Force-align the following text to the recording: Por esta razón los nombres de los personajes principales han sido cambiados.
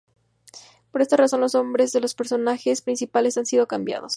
Por 0.89 1.03
esta 1.03 1.15
razón 1.15 1.41
los 1.41 1.53
nombres 1.53 1.91
de 1.91 2.01
los 2.01 2.15
personajes 2.15 2.81
principales 2.81 3.37
han 3.37 3.45
sido 3.45 3.67
cambiados. 3.67 4.09